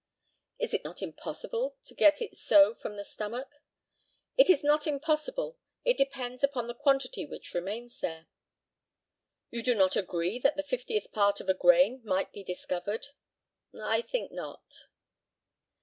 Is 0.57 0.73
it 0.73 0.83
not 0.83 1.03
impossible 1.03 1.77
to 1.83 1.93
get 1.93 2.23
it 2.23 2.33
so 2.35 2.73
from 2.73 2.95
the 2.95 3.05
stomach? 3.05 3.47
It 4.35 4.49
is 4.49 4.63
not 4.63 4.87
impossible; 4.87 5.59
it 5.85 5.95
depends 5.95 6.43
upon 6.43 6.65
the 6.65 6.73
quantity 6.73 7.23
which 7.23 7.53
remains 7.53 7.99
there. 7.99 8.25
You 9.51 9.61
do 9.61 9.75
not 9.75 9.95
agree 9.95 10.39
that 10.39 10.55
the 10.55 10.63
fiftieth 10.63 11.11
part 11.11 11.39
of 11.39 11.49
a 11.49 11.53
grain 11.53 12.01
might 12.03 12.33
be 12.33 12.43
discovered? 12.43 13.09
I 13.79 14.01
think 14.01 14.31
not. 14.31 14.87